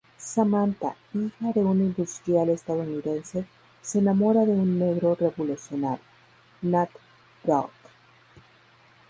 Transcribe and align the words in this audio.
Samantha 0.17 0.95
hija 1.13 1.51
de 1.53 1.63
un 1.63 1.79
industrial 1.79 2.49
estadounidense 2.49 3.45
se 3.83 3.99
enamora 3.99 4.45
de 4.47 4.53
un 4.53 4.79
negro 4.79 5.13
revolucionario, 5.13 5.99
Nat 6.63 6.89
Brook. 7.43 7.69